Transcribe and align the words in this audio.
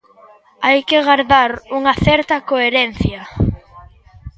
Hai 0.65 0.79
que 0.89 0.97
gardar 1.09 1.51
unha 1.77 1.93
certa 2.05 2.35
coherencia. 2.49 3.21